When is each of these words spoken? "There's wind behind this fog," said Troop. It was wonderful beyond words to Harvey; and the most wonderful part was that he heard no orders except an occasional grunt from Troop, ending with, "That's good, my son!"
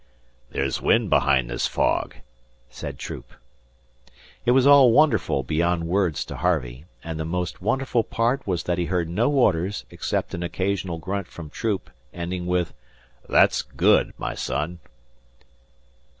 "There's 0.49 0.81
wind 0.81 1.11
behind 1.11 1.47
this 1.47 1.67
fog," 1.67 2.15
said 2.71 2.97
Troop. 2.97 3.33
It 4.47 4.49
was 4.49 4.65
wonderful 4.67 5.43
beyond 5.43 5.83
words 5.85 6.25
to 6.25 6.37
Harvey; 6.37 6.85
and 7.03 7.19
the 7.19 7.23
most 7.23 7.61
wonderful 7.61 8.03
part 8.03 8.47
was 8.47 8.63
that 8.63 8.79
he 8.79 8.85
heard 8.85 9.07
no 9.09 9.29
orders 9.29 9.85
except 9.91 10.33
an 10.33 10.41
occasional 10.41 10.97
grunt 10.97 11.27
from 11.27 11.51
Troop, 11.51 11.91
ending 12.15 12.47
with, 12.47 12.73
"That's 13.29 13.61
good, 13.61 14.13
my 14.17 14.33
son!" 14.33 14.79